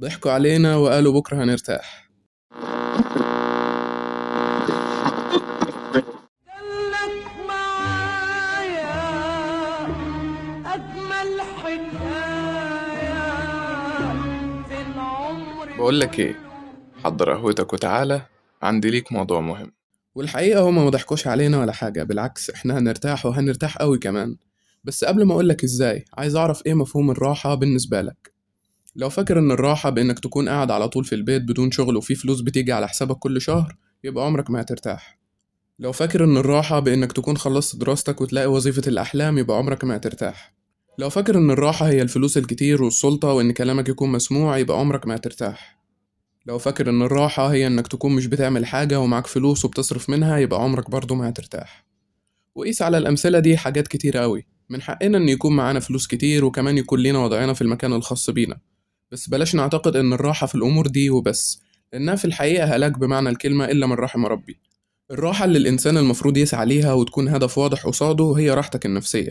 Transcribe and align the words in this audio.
ضحكوا 0.00 0.30
علينا 0.32 0.76
وقالوا 0.76 1.12
بكرة 1.12 1.44
هنرتاح. 1.44 2.10
العمر. 14.70 15.76
بقولك 15.78 16.18
إيه 16.18 16.34
حضر 17.04 17.32
قهوتك 17.32 17.72
وتعالى 17.72 18.22
عندي 18.62 18.90
ليك 18.90 19.12
موضوع 19.12 19.40
مهم. 19.40 19.72
والحقيقة 20.14 20.60
هما 20.68 20.84
ما 20.84 20.90
ضحكوش 20.90 21.26
علينا 21.26 21.60
ولا 21.60 21.72
حاجة 21.72 22.02
بالعكس 22.02 22.50
إحنا 22.50 22.78
هنرتاح 22.78 23.26
وهنرتاح 23.26 23.78
قوي 23.78 23.98
كمان. 23.98 24.36
بس 24.84 25.04
قبل 25.04 25.24
ما 25.24 25.32
اقولك 25.32 25.64
إزاي 25.64 26.04
عايز 26.14 26.36
أعرف 26.36 26.66
إيه 26.66 26.74
مفهوم 26.74 27.10
الراحة 27.10 27.54
بالنسبة 27.54 28.00
لك؟ 28.02 28.39
لو 28.96 29.08
فاكر 29.10 29.38
إن 29.38 29.50
الراحة 29.50 29.90
بإنك 29.90 30.18
تكون 30.18 30.48
قاعد 30.48 30.70
على 30.70 30.88
طول 30.88 31.04
في 31.04 31.14
البيت 31.14 31.42
بدون 31.42 31.70
شغل 31.70 31.96
وفي 31.96 32.14
فلوس 32.14 32.40
بتيجي 32.40 32.72
على 32.72 32.88
حسابك 32.88 33.16
كل 33.16 33.40
شهر 33.40 33.76
يبقى 34.04 34.26
عمرك 34.26 34.50
ما 34.50 34.60
هترتاح. 34.60 35.18
لو 35.78 35.92
فاكر 35.92 36.24
إن 36.24 36.36
الراحة 36.36 36.80
بإنك 36.80 37.12
تكون 37.12 37.36
خلصت 37.36 37.76
دراستك 37.76 38.20
وتلاقي 38.20 38.46
وظيفة 38.46 38.82
الأحلام 38.86 39.38
يبقى 39.38 39.56
عمرك 39.56 39.84
ما 39.84 39.96
هترتاح. 39.96 40.54
لو 40.98 41.10
فاكر 41.10 41.38
إن 41.38 41.50
الراحة 41.50 41.88
هي 41.88 42.02
الفلوس 42.02 42.38
الكتير 42.38 42.82
والسلطة 42.82 43.32
وإن 43.32 43.52
كلامك 43.52 43.88
يكون 43.88 44.12
مسموع 44.12 44.58
يبقى 44.58 44.78
عمرك 44.78 45.06
ما 45.06 45.16
هترتاح. 45.16 45.80
لو 46.46 46.58
فاكر 46.58 46.90
إن 46.90 47.02
الراحة 47.02 47.46
هي 47.52 47.66
إنك 47.66 47.88
تكون 47.88 48.12
مش 48.12 48.26
بتعمل 48.26 48.66
حاجة 48.66 49.00
ومعاك 49.00 49.26
فلوس 49.26 49.64
وبتصرف 49.64 50.10
منها 50.10 50.38
يبقى 50.38 50.62
عمرك 50.62 50.90
برضه 50.90 51.14
ما 51.14 51.28
هترتاح. 51.28 51.86
وقيس 52.54 52.82
على 52.82 52.98
الأمثلة 52.98 53.38
دي 53.38 53.56
حاجات 53.56 53.88
كتير 53.88 54.16
قوي 54.16 54.46
من 54.68 54.82
حقنا 54.82 55.18
إن 55.18 55.28
يكون 55.28 55.56
معانا 55.56 55.80
فلوس 55.80 56.06
كتير 56.06 56.44
وكمان 56.44 56.78
يكون 56.78 57.00
لينا 57.00 57.18
وضعنا 57.18 57.52
في 57.52 57.62
المكان 57.62 57.92
الخاص 57.92 58.30
بينا. 58.30 58.58
بس 59.12 59.28
بلاش 59.28 59.54
نعتقد 59.54 59.96
إن 59.96 60.12
الراحة 60.12 60.46
في 60.46 60.54
الأمور 60.54 60.86
دي 60.86 61.10
وبس 61.10 61.60
لأنها 61.92 62.14
في 62.16 62.24
الحقيقة 62.24 62.64
هلاك 62.64 62.98
بمعنى 62.98 63.28
الكلمة 63.28 63.64
إلا 63.64 63.86
من 63.86 63.92
رحم 63.92 64.26
ربي. 64.26 64.58
الراحة 65.10 65.44
اللي 65.44 65.58
الإنسان 65.58 65.96
المفروض 65.96 66.36
يسعى 66.36 66.66
ليها 66.66 66.92
وتكون 66.92 67.28
هدف 67.28 67.58
واضح 67.58 67.86
قصاده 67.86 68.34
هي 68.38 68.50
راحتك 68.50 68.86
النفسية. 68.86 69.30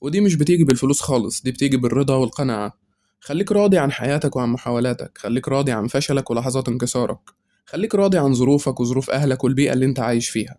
ودي 0.00 0.20
مش 0.20 0.34
بتيجي 0.34 0.64
بالفلوس 0.64 1.00
خالص 1.00 1.42
دي 1.42 1.50
بتيجي 1.52 1.76
بالرضا 1.76 2.14
والقناعة. 2.14 2.78
خليك 3.20 3.52
راضي 3.52 3.78
عن 3.78 3.92
حياتك 3.92 4.36
وعن 4.36 4.48
محاولاتك 4.48 5.18
خليك 5.18 5.48
راضي 5.48 5.72
عن 5.72 5.86
فشلك 5.86 6.30
ولحظات 6.30 6.68
انكسارك. 6.68 7.18
خليك 7.66 7.94
راضي 7.94 8.18
عن 8.18 8.34
ظروفك 8.34 8.80
وظروف 8.80 9.10
أهلك 9.10 9.44
والبيئة 9.44 9.72
اللي 9.72 9.86
أنت 9.86 10.00
عايش 10.00 10.28
فيها. 10.28 10.56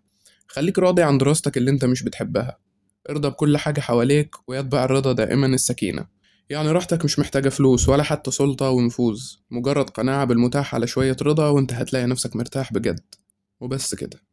خليك 0.48 0.78
راضي 0.78 1.02
عن 1.02 1.18
دراستك 1.18 1.56
اللي 1.56 1.70
أنت 1.70 1.84
مش 1.84 2.02
بتحبها. 2.02 2.58
ارضى 3.10 3.28
بكل 3.30 3.56
حاجة 3.56 3.80
حواليك 3.80 4.34
ويتبع 4.48 4.84
الرضا 4.84 5.12
دائما 5.12 5.46
السكينة. 5.46 6.17
يعني 6.50 6.70
راحتك 6.72 7.04
مش 7.04 7.18
محتاجة 7.18 7.48
فلوس 7.48 7.88
ولا 7.88 8.02
حتى 8.02 8.30
سلطة 8.30 8.70
ونفوذ. 8.70 9.22
مجرد 9.50 9.90
قناعة 9.90 10.24
بالمتاح 10.24 10.74
على 10.74 10.86
شوية 10.86 11.16
رضا 11.22 11.48
وانت 11.48 11.72
هتلاقي 11.72 12.06
نفسك 12.06 12.36
مرتاح 12.36 12.72
بجد. 12.72 13.00
وبس 13.60 13.94
كده. 13.94 14.27